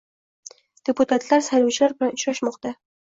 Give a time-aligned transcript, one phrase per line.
[0.89, 2.73] Deputatlar saylovchilar bilan uchrashmoqda